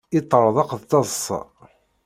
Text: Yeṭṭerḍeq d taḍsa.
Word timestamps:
Yeṭṭerḍeq 0.15 0.69
d 0.81 0.83
taḍsa. 0.89 1.39